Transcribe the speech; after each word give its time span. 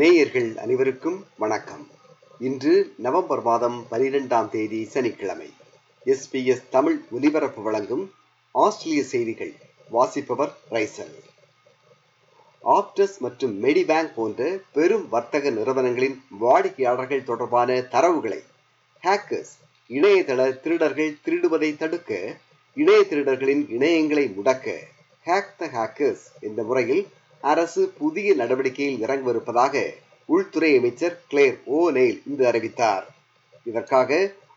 நேயர்கள் 0.00 0.48
அனைவருக்கும் 0.56 1.18
வணக்கம். 1.42 1.82
இன்று 2.40 2.72
நவம்பர் 2.96 3.42
மாதம் 3.42 3.76
பனிரெண்டாம் 3.90 4.48
தேதி 4.48 4.80
சனிக்கிழமை. 4.84 5.48
எஸ்பிஎஸ் 6.06 6.64
தமிழ் 6.70 6.96
ஒலிபரப்பு 7.10 7.62
வழங்கும் 7.62 8.02
ஆஸ்திரேலிய 8.54 9.04
செய்திகள் 9.04 9.52
வாசிப்பவர் 9.90 10.52
ரைசல் 10.70 11.14
ஆப்டஸ் 12.64 13.16
மற்றும் 13.18 13.54
மெடிபேங்க் 13.64 14.14
போன்ற 14.14 14.50
பெரும் 14.72 15.06
வர்த்தக 15.08 15.50
நிறுவனங்களின் 15.50 16.18
வாடிக்கையாளர்கள் 16.38 17.28
தொடர்பான 17.30 17.80
தரவுகளை 17.94 18.40
ஹேக்கர்ஸ் 19.02 19.54
இணையதள 19.90 20.60
திருடர்கள் 20.64 21.18
திருடுவதை 21.26 21.76
தடுக்க 21.76 22.12
இணைய 22.76 23.02
திருடர்களின் 23.10 23.66
இணையங்களை 23.76 24.26
முடக்க 24.38 24.66
ஹேக் 25.26 25.54
த 25.56 25.68
ஹேக்கர்ஸ் 25.76 26.24
என்ற 26.40 26.62
முறையில் 26.62 27.04
அரசு 27.52 27.82
புதிய 27.98 28.34
நடவடிக்கையில் 28.34 29.02
இறங்கவிருப்பதாக 29.04 29.82
உள்துறை 30.28 30.70
அமைச்சர் 30.78 31.16
கிளேர் 31.30 31.56
ஓ 31.76 31.78
நெயில் 31.90 32.20
இன்று 32.28 32.44
அறிவித்தார். 32.50 33.04
இதற்காக 33.70 34.10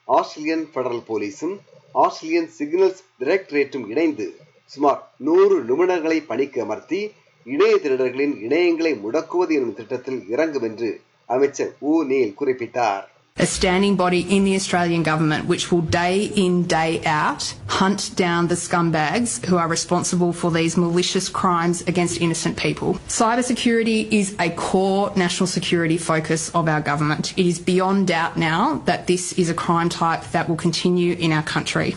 ஆஸ்திரேலியன் 0.08 0.66
பெடரல் 0.76 1.04
போலீஸும் 1.10 1.56
ஆஸ்திரேலியன் 2.04 2.50
சிக்னல்ஸ் 2.58 3.02
டைரக்டரேட்டும் 3.20 3.86
இணைந்து 3.90 4.28
சுமார் 4.72 5.02
நூறு 5.28 5.58
நிபுணர்களை 5.70 6.18
பணிக்கு 6.32 6.62
அமர்த்தி 6.66 7.02
இணைய 7.44 7.74
திருடர்களின் 7.84 8.36
இணையங்களை 8.48 8.94
முடக்குவது 9.04 9.54
எனும் 9.60 9.78
திட்டத்தில் 9.80 10.22
இறங்கும் 10.30 10.66
என்று 10.70 10.90
அமைச்சர் 11.36 11.72
ஓ 11.90 11.94
நெயில் 12.12 12.38
குறிப்பிட்டார். 12.40 13.06
A 13.40 13.46
standing 13.46 13.96
body 13.96 14.22
in 14.36 14.44
the 14.44 14.56
Australian 14.56 15.04
government 15.04 15.46
which 15.46 15.72
will 15.72 15.82
day 15.82 16.26
in, 16.36 16.64
day 16.64 17.02
out 17.06 17.54
hunt 17.68 18.16
down 18.16 18.48
the 18.48 18.56
scumbags 18.56 19.46
who 19.46 19.58
are 19.58 19.68
responsible 19.68 20.34
for 20.34 20.50
these 20.52 20.76
malicious 20.76 21.30
crimes 21.30 21.82
against 21.84 22.20
innocent 22.20 22.58
people. 22.58 22.96
Cybersecurity 23.08 24.12
is 24.12 24.36
a 24.40 24.50
core 24.50 25.12
national 25.16 25.48
security 25.48 25.98
focus 25.98 26.50
of 26.56 26.68
our 26.68 26.82
government. 26.82 27.38
It 27.38 27.46
is 27.46 27.60
beyond 27.60 28.08
doubt 28.08 28.38
now 28.38 28.82
that 28.86 29.08
this 29.08 29.34
is 29.34 29.50
a 29.50 29.54
crime 29.54 29.90
type 29.90 30.24
that 30.32 30.50
will 30.50 30.58
continue 30.58 31.14
in 31.14 31.32
our 31.32 31.44
country. 31.44 31.96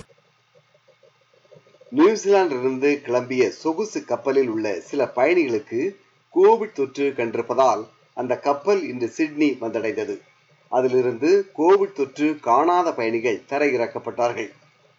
நியூசிலாந்திலிருந்து 1.98 2.90
கிளம்பிய 3.06 3.48
சொகுசு 3.62 4.04
கப்பலில் 4.04 4.48
உள்ள 4.48 4.80
சில 4.80 5.04
பயணிகளுக்கு 5.16 5.80
Covid 6.34 6.72
தொற்று 6.72 7.06
கண்டிருப்பதால் 7.16 7.82
அந்த 8.14 8.36
கப்பல் 8.36 8.82
இன்று 8.88 9.08
சிட்னி 9.16 9.48
வந்தடைந்தது 9.60 10.14
அதிலிருந்து 10.76 11.30
கோவிட் 11.58 11.96
தொற்று 11.98 12.26
காணாத 12.48 12.88
பயணிகள் 12.92 13.44
தரையிறக்கப்பட்டார்கள் 13.50 14.50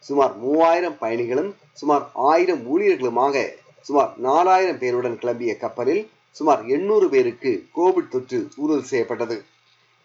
சுமார் 0.05 0.33
மூவாயிரம் 0.37 0.97
பயணிகளும் 0.99 1.51
சுமார் 1.73 2.05
ஆயிரம் 2.13 2.63
ஊழியர்களுமாக 2.73 3.43
சுமார் 3.87 4.11
நாலாயிரம் 4.17 4.79
பேருடன் 4.79 5.19
கிளம்பிய 5.21 5.53
கப்பலில் 5.57 6.03
சுமார் 6.37 6.61
எண்ணூறு 6.65 7.07
பேருக்கு 7.09 7.51
கோவிட் 7.75 8.11
தொற்று 8.13 8.39
உறுதி 8.55 8.85
செய்யப்பட்டது. 8.87 9.37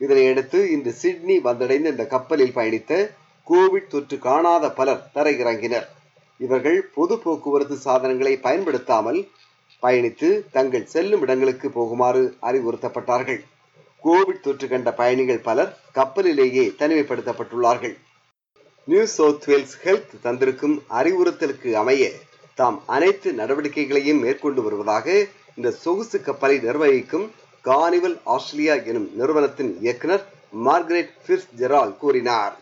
இதனையடுத்து 0.01 0.59
இன்று 0.75 0.93
சிட்னி 0.93 1.37
வந்தடைந்த 1.39 1.93
இந்த 1.95 2.05
கப்பலில் 2.07 2.57
பயணித்த 2.57 2.93
கோவிட் 3.47 3.91
தொற்று 3.93 4.17
காணாத 4.19 4.71
பலர் 4.71 5.05
தரையிறங்கினர் 5.15 5.87
இவர்கள் 6.41 6.79
பொது 6.95 7.15
போக்குவரத்து 7.19 7.77
சாதனங்களை 7.77 8.35
பயன்படுத்தாமல் 8.47 9.21
பயணித்து 9.83 10.29
தங்கள் 10.57 10.91
செல்லும் 10.95 11.23
இடங்களுக்கு 11.25 11.69
போகுமாறு 11.69 12.25
அறிவுறுத்தப்பட்டார்கள். 12.43 13.41
கோவிட் 14.07 14.43
தொற்று 14.47 14.67
கண்ட 14.73 14.91
பயணிகள் 15.01 15.45
பலர் 15.47 15.71
கப்பலிலேயே 15.99 16.65
தனிமைப்படுத்தப்பட்டுள்ளார்கள் 16.81 17.95
நியூ 18.89 19.05
சவுத் 19.15 19.47
வேல்ஸ் 19.51 19.77
ஹெல்த் 19.85 20.13
தந்திருக்கும் 20.25 20.77
அறிவுறுத்தலுக்கு 20.99 21.71
அமைய 21.83 22.05
தாம் 22.59 22.79
அனைத்து 22.97 23.29
நடவடிக்கைகளையும் 23.41 24.23
மேற்கொண்டு 24.25 24.61
வருவதாக 24.67 25.07
இந்த 25.59 25.71
சொகுசு 25.83 26.19
கப்பலை 26.21 26.57
நிர்வகிக்கும் 26.59 27.27
கார்னிவல் 27.65 28.17
ஆஸ்திரேலியா 28.35 28.77
எனும் 28.91 29.09
நிறுவனத்தின் 29.21 29.73
இயக்குனர் 29.83 30.25
மார்கரெட் 30.67 31.13
ஃபிர்ஸ் 31.25 31.51
ஜெரால் 31.61 31.97
கூறினார் 32.03 32.55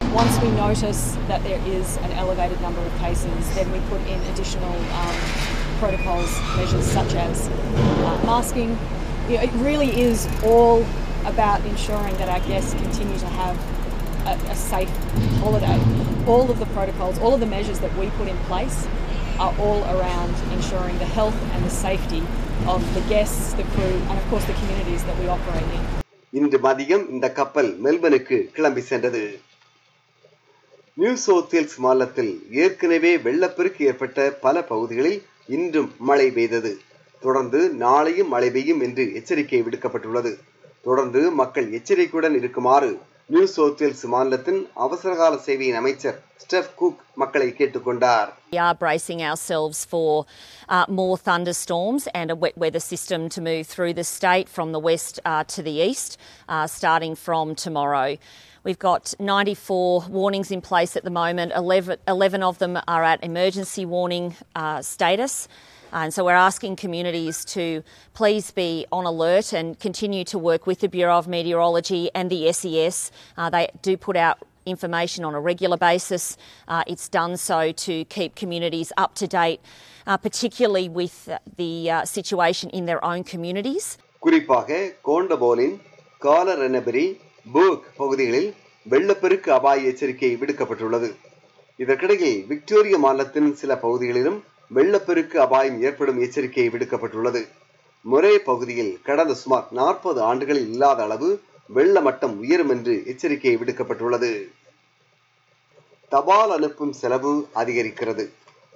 Once 0.00 0.36
we 0.42 0.48
notice 0.54 1.00
that 1.28 1.40
there 1.42 1.62
is 1.68 1.88
an 1.98 2.12
elevated 2.14 2.60
number 2.60 2.82
of 2.82 2.94
cases, 2.98 3.40
then 3.56 3.68
we 3.70 3.80
put 3.90 4.02
in 4.08 4.20
additional 4.30 4.76
um, 4.94 5.16
protocols, 5.80 6.32
measures 6.56 6.86
such 6.88 7.14
as 7.18 7.36
uh, 7.48 8.14
masking. 8.24 8.72
You 9.28 9.36
know, 9.36 9.42
it 9.42 9.52
really 9.60 9.90
is 10.00 10.26
all 10.42 10.86
about 11.26 11.60
ensuring 11.62 12.16
that 12.16 12.30
our 12.30 12.40
guests 12.48 12.72
continue 12.72 13.18
to 13.18 13.26
have 13.26 13.56
a, 14.26 14.32
a 14.50 14.54
safe 14.54 14.88
holiday. 15.40 15.78
All 16.26 16.50
of 16.50 16.58
the 16.58 16.64
protocols, 16.68 17.18
all 17.18 17.34
of 17.34 17.40
the 17.40 17.46
measures 17.46 17.78
that 17.80 17.94
we 17.98 18.06
put 18.12 18.28
in 18.28 18.38
place 18.48 18.86
are 19.38 19.54
all 19.58 19.84
around 19.94 20.32
ensuring 20.52 20.96
the 20.98 21.10
health 21.18 21.36
and 21.52 21.62
the 21.62 21.70
safety 21.70 22.22
of 22.66 22.80
the 22.94 23.02
guests, 23.02 23.52
the 23.52 23.64
crew, 23.64 23.94
and 24.08 24.16
of 24.18 24.24
course 24.30 24.46
the 24.46 24.54
communities 24.54 25.04
that 25.04 25.16
we 25.20 25.28
operate 25.36 25.68
in. 25.78 25.84
இன்று 26.32 26.58
மதியம் 26.64 27.04
இந்த 27.14 27.26
கப்பல் 27.36 27.70
மெல்பனுக்கு 27.84 28.36
கிளம்பி 28.56 28.82
சென்றது 28.90 29.22
new 30.96 31.14
south 31.28 31.78
மாநிலத்தில் 31.84 32.32
ஏற்கனவே 32.64 33.12
வெள்ளப்பெருக்கு 33.28 33.84
ஏற்பட்ட 33.92 34.30
பல 34.44 34.62
பகுதிகளில் 34.72 35.20
இன்றும் 35.56 35.90
மழை 36.08 36.28
பெய்தது 36.38 36.72
தொடர்ந்து 37.20 37.60
நாளையும் 37.80 38.28
மழை 38.28 38.50
பெய்யும் 38.50 38.80
என்று 38.80 39.14
எச்சரிக்கை 39.14 39.62
விடுக்கப்பட்டுள்ளது. 39.62 40.32
தொடர்ந்து 40.82 41.30
மக்கள் 41.30 41.72
எச்சரிக்கையுடன் 41.72 42.34
இருக்குமாறு 42.34 42.90
நியூ 43.26 43.46
சவுத் 43.46 43.80
வேல்ஸ் 43.80 44.04
மாநிலத்தின் 44.06 44.60
அவசரகால 44.74 45.34
சேவையின் 45.46 45.74
அமைச்சர் 45.74 46.18
ஸ்டெஃப் 46.42 46.74
குக் 46.74 47.00
மக்களை 47.21 47.49
கேட்டுக்கொண்டார் 47.59 48.29
We 48.53 48.59
are 48.65 48.75
bracing 48.83 49.21
ourselves 49.29 49.79
for 49.91 50.09
uh, 50.75 50.85
more 50.99 51.15
thunderstorms 51.27 52.03
and 52.19 52.29
a 52.35 52.37
wet 52.43 52.57
weather 52.63 52.83
system 52.91 53.21
to 53.35 53.41
move 53.41 53.65
through 53.73 53.93
the 53.99 54.07
state 54.17 54.47
from 54.55 54.67
the 54.75 54.81
west 54.89 55.15
uh, 55.31 55.43
to 55.55 55.61
the 55.67 55.75
east, 55.89 56.11
uh, 56.53 56.67
starting 56.67 57.15
from 57.25 57.55
tomorrow. 57.65 58.09
We've 58.63 58.79
got 58.79 59.13
94 59.19 60.05
warnings 60.19 60.49
in 60.49 60.61
place 60.61 60.95
at 60.95 61.03
the 61.03 61.09
moment. 61.09 61.51
11, 61.53 61.97
11 62.07 62.43
of 62.43 62.59
them 62.59 62.79
are 62.87 63.03
at 63.03 63.21
emergency 63.23 63.85
warning 63.85 64.27
uh, 64.55 64.81
status. 64.81 65.49
And 65.91 66.13
so 66.13 66.25
we're 66.25 66.31
asking 66.33 66.77
communities 66.77 67.45
to 67.45 67.83
please 68.13 68.51
be 68.51 68.85
on 68.91 69.05
alert 69.05 69.53
and 69.53 69.79
continue 69.79 70.23
to 70.25 70.39
work 70.39 70.65
with 70.65 70.79
the 70.79 70.89
Bureau 70.89 71.17
of 71.17 71.27
Meteorology 71.27 72.09
and 72.15 72.29
the 72.29 72.51
SES. 72.51 73.11
Uh, 73.37 73.49
they 73.49 73.69
do 73.81 73.95
put 73.97 74.15
out 74.15 74.39
information 74.68 75.24
on 75.24 75.34
a 75.34 75.42
regular 75.42 75.78
basis. 75.78 76.24
Uh, 76.68 76.82
it's 76.86 77.08
done 77.10 77.36
so 77.38 77.60
to 77.84 78.04
keep 78.06 78.34
communities 78.34 78.90
up 78.96 79.14
to 79.14 79.26
date, 79.34 79.60
uh, 80.06 80.16
particularly 80.18 80.88
with 80.90 81.16
the 81.56 81.72
uh, 81.90 82.04
situation 82.06 82.70
in 82.70 82.84
their 82.84 83.02
own 83.04 83.22
communities. 83.24 83.86
குறிப்பாக 84.22 84.78
கோண்டபோலின் 85.04 85.74
காலரெனபெரி 86.22 87.04
போக் 87.46 87.84
பகுதிகளில் 87.96 88.48
வெள்ளப்பெருக்கு 88.86 89.50
அபாய 89.52 89.90
எச்சரிக்கை 89.90 90.30
விடுக்கப்பட்டுள்ளது 90.36 91.08
இதற்கிடையில் 91.78 92.38
Victoria 92.46 92.96
மாநிலத்தின் 92.98 93.50
சில 93.54 93.72
பகுதிகளிலும் 93.84 94.38
வெள்ளப்பெருக்கு 94.70 95.36
அபாயம் 95.44 95.78
ஏற்படும் 95.88 96.18
எச்சரிக்கை 96.24 96.66
விடுக்கப்பட்டுள்ளது 96.74 97.42
முரே 98.04 98.32
பகுதியில் 98.48 98.92
கடந்த 99.06 99.32
சுமார் 99.42 99.68
நாற்பது 99.78 100.20
ஆண்டுகளில் 100.30 100.68
இல்லாத 100.74 101.00
அளவு 101.06 101.28
வெள்ள 101.70 102.00
மட்டம் 102.06 102.34
உயரும் 102.42 102.72
என்று 102.74 102.94
எச்சரிக்கை 103.12 103.54
விடுக்கப்பட்டுள்ளது 103.60 104.30
தபால் 106.12 106.50
அனுப்பும் 106.50 106.92
செலவு 106.92 107.32
அதிகரிக்கிறது. 107.54 108.24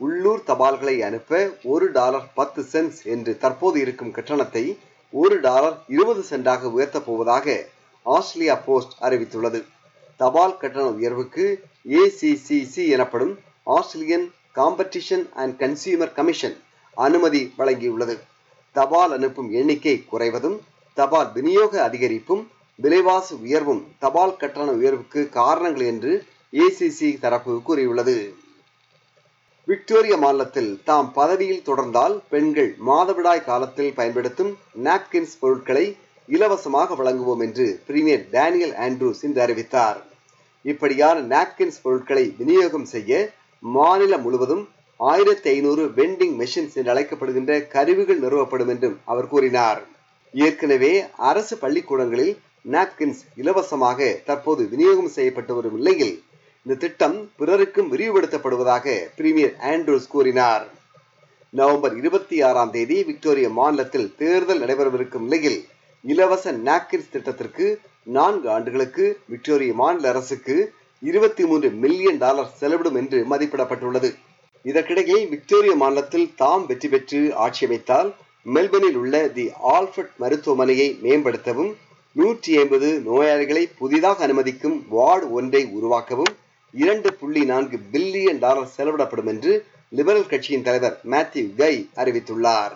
உள்ளூர் 0.01 0.43
தபால்களை 0.47 0.97
அனுப்ப 1.03 1.31
ஒரு 1.63 1.87
டாலர் 1.91 2.27
பத்து 2.35 2.63
சென்ட்ஸ் 2.73 3.03
என்று 3.05 3.39
தற்போது 3.39 3.81
இருக்கும் 3.81 4.11
கட்டணத்தை 4.11 4.65
ஒரு 5.13 5.41
டாலர் 5.41 5.77
இருபது 5.89 6.23
சென்டாக 6.31 6.71
உயர்த்தப் 6.77 7.07
போவதாக 7.07 7.47
ஆஸ்திரேலியா 8.07 8.55
போஸ்ட் 8.67 8.95
அறிவித்துள்ளது. 9.01 9.61
தபால் 10.17 10.57
கட்டண 10.57 10.87
உயர்வுக்கு 10.89 11.45
ஏசிசிசி 12.01 12.89
எனப்படும் 12.89 13.35
Australian 13.77 14.27
competition 14.55 15.25
and 15.33 15.55
consumer 15.61 16.13
commission 16.13 16.57
அனுமதி 16.97 17.43
வழங்கியுள்ளது. 17.59 18.17
தபால் 18.77 19.13
அனுப்பும் 19.13 19.51
எண்ணிக்கை 19.53 19.97
குறைவதும் 20.13 20.59
தபால் 20.97 21.31
விநியோக 21.33 21.83
அதிகரிப்பும் 21.83 22.43
விலைவாசி 22.79 23.35
உயர்வும் 23.45 23.83
தபால் 23.99 24.37
கட்டண 24.37 24.71
உயர்வுக்கு 24.73 25.21
காரணங்கள் 25.41 25.87
என்று 25.87 26.13
ஏசிசி 26.53 27.09
தரப்பு 27.19 27.53
கூறியுள்ளது. 27.67 28.17
விக்டோரியா 29.69 30.17
மாநிலத்தில் 30.17 30.71
தாம் 30.85 31.13
பதவியில் 31.13 31.67
தொடர்ந்தால் 31.69 32.15
பெண்கள் 32.33 32.71
மாதவிடாய் 32.89 33.45
காலத்தில் 33.45 33.93
பயன்படுத்தும் 33.99 34.51
நாப்கின்ஸ் 34.87 35.37
பொருட்களை 35.43 35.85
இலவசமாக 36.29 36.97
வழங்குவோம் 37.01 37.43
என்று 37.47 37.67
பிரீமியர் 37.87 38.25
டேனியல் 38.35 38.75
ஆண்ட்ரூஸ் 38.87 39.23
இன்று 39.27 39.41
அறிவித்தார். 39.45 39.99
இப்படியான 40.65 41.21
நாப்கின்ஸ் 41.35 41.79
பொருட்களை 41.83 42.25
விநியோகம் 42.41 42.89
செய்ய 42.95 43.13
மாநிலம் 43.63 44.25
முழுவதும் 44.27 44.65
ஆயிரத்தி 45.01 45.49
ஐநூறு 45.51 45.85
வெண்டிங் 45.99 46.35
மெஷின்ஸ் 46.41 46.77
என்று 46.79 46.93
அழைக்கப்படுகின்ற 46.95 47.53
கருவிகள் 47.75 48.21
நிறுவப்படும் 48.25 48.69
என்றும் 48.69 48.99
அவர் 49.05 49.31
கூறினார். 49.33 49.81
ஏற்கனவே 50.35 50.93
அரசு 51.31 51.57
பள்ளிக்கூடங்களில் 51.57 52.35
நாப்கின்ஸ் 52.73 53.23
இலவசமாக 53.37 54.13
தற்போது 54.25 54.65
விநியோகம் 54.69 55.15
செய்யப்பட்டு 55.17 55.55
வரும் 55.55 55.79
நிலையில் 55.81 56.15
இந்த 56.67 56.75
திட்டம் 56.83 57.17
பிறருக்கும் 57.39 57.89
விரிவுபடுத்தப்படுவதாக 57.93 58.93
பிரீமியர் 59.17 59.55
ஆண்ட்ரூஸ் 59.71 60.05
கூறினார். 60.13 60.65
நவம்பர் 61.55 61.95
இருபத்தி 62.01 62.37
ஆறாம் 62.49 62.71
தேதி 62.71 62.97
விக்டோரியா 63.09 63.49
மாநிலத்தில் 63.57 64.07
தேர்தல் 64.21 64.61
நடைபெறவிருக்கும் 64.63 65.25
நிலையில் 65.25 65.59
இலவச 66.05 66.53
நாக்கிஸ் 66.69 67.11
திட்டத்திற்கு 67.15 67.67
நான்கு 68.17 68.47
ஆண்டுகளுக்கு 68.57 69.07
விக்டோரிய 69.33 69.73
மாநில 69.81 70.09
அரசுக்கு 70.13 70.57
இருபத்தி 71.03 71.45
மூன்று 71.45 71.71
மில்லியன் 71.83 72.21
டாலர் 72.25 72.53
செலவிடும் 72.61 72.99
என்று 73.01 73.19
மதிப்பிடப்பட்டுள்ளது. 73.33 74.11
இதற்கிடையே 74.65 75.19
விக்டோரிய 75.33 75.75
மாநிலத்தில் 75.83 76.29
தாம் 76.43 76.67
வெற்றி 76.67 76.91
பெற்று 76.95 77.21
ஆட்சி 77.45 77.67
அமைத்தால் 77.67 78.11
மெல்பர்னில் 78.47 79.01
உள்ள 79.03 79.17
தி 79.39 79.47
ஆல்ஃபர்ட் 79.75 80.15
மருத்துவமனையை 80.23 80.89
மேம்படுத்தவும் 81.07 81.73
நூற்றி 82.17 82.53
ஐம்பது 82.63 82.89
நோயாளிகளை 83.09 83.65
புதிதாக 83.81 84.25
அனுமதிக்கும் 84.27 84.79
வார்டு 84.95 85.27
ஒன்றை 85.41 85.65
உருவாக்கவும் 85.79 86.33
இரண்டு 86.75 87.13
புள்ளி 87.13 87.45
நான்கு 87.45 87.79
பில்லியன் 87.93 88.39
டாலர் 88.39 88.71
செலவிடப்படும் 88.77 89.27
என்று 89.27 89.67
லிபரல் 89.89 90.27
கட்சியின் 90.27 90.63
தலைவர் 90.63 91.01
மேத்யூ 91.11 91.55
கை 91.55 91.89
அறிவித்துள்ளார். 91.97 92.75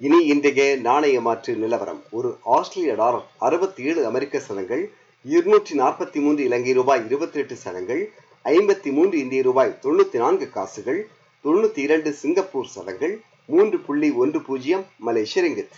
இனி 0.00 0.18
இன்றைய 0.26 0.76
நாணய 0.76 1.20
மாற்று 1.20 1.56
நிலவரம். 1.56 2.00
ஒரு 2.10 2.38
ஆஸ்திரேலிய 2.56 2.94
டாலர் 2.94 3.24
அறுபத்தி 3.38 3.82
ஏழு 3.82 4.06
அமெரிக்க 4.06 4.38
சதங்கள் 4.38 4.82
இருநூற்றி 5.24 5.78
நாற்பத்தி 5.78 6.20
மூன்று 6.20 6.44
இலங்கை 6.44 6.72
ரூபாய் 6.72 7.04
இருபத்தி 7.04 7.38
எட்டு 7.38 7.56
சதங்கள் 7.56 8.02
ஐம்பத்தி 8.44 8.92
மூன்று 8.92 9.18
இந்திய 9.18 9.42
ரூபாய் 9.42 9.78
தொண்ணூத்தி 9.82 10.18
நான்கு 10.18 10.50
காசுகள் 10.50 11.00
தொண்ணூத்தி 11.44 11.78
இரண்டு 11.78 12.12
சிங்கப்பூர் 12.12 12.72
சதங்கள் 12.76 13.20
மூன்று 13.46 13.78
புள்ளி 13.78 14.10
ஒன்று 14.10 14.40
பூஜ்ஜியம் 14.40 14.84
மலேசிய 14.98 15.44
ரிங்கித் 15.44 15.74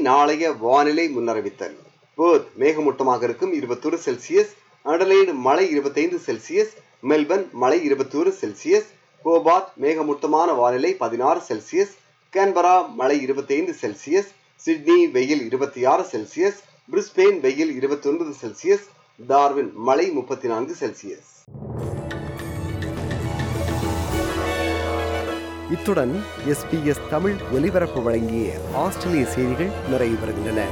நாளைய 0.00 0.52
வானிலை 0.52 1.16
முன்னறிவித்தல். 1.16 1.76
பேர்த் 2.18 2.48
மேகமூட்டமாக 2.58 3.22
இருக்கும் 3.22 3.52
இருபத்தொரு 3.52 3.98
செல்சியஸ் 4.04 4.52
அடலைடு 4.84 5.34
மழை 5.34 5.70
இருபத்தைந்து 5.70 6.20
செல்சியஸ் 6.26 6.72
மெல்பர்ன் 7.02 7.50
மழை 7.50 7.84
இருபத்தொரு 7.84 8.34
செல்சியஸ் 8.40 8.86
கோபாத் 9.24 9.68
மேகமூட்டமான 9.80 10.52
வானிலை 10.52 10.94
பதினாறு 10.94 11.40
செல்சியஸ் 11.48 11.94
கேன்பரா 12.32 12.94
மழை 12.94 13.20
இருபத்தைந்து 13.20 13.74
செல்சியஸ் 13.80 14.30
சிட்னி 14.56 15.10
வெயில் 15.10 15.44
இருபத்தி 15.44 15.84
ஆறு 15.84 16.02
செல்சியஸ் 16.02 16.58
பிரிஸ்பெயின் 16.92 17.40
வெயில் 17.40 17.74
இருபத்தி 17.74 18.08
ஒன்பது 18.08 18.30
செல்சியஸ் 18.30 18.86
டார்வின் 19.26 19.72
மழை 19.74 20.10
முப்பத்தி 20.10 20.48
நான்கு 20.48 20.74
செல்சியஸ். 20.80 21.30
இத்துடன் 25.70 26.12
எஸ்பிஎஸ் 26.46 27.04
தமிழ் 27.10 27.36
ஒலிபரப்பு 27.52 28.00
வழங்கிய 28.02 28.48
ஆஸ்திரேலிய 28.76 29.26
செய்திகள் 29.26 29.74
நிறைவு 29.90 30.16
பெறுகின்றன 30.16 30.62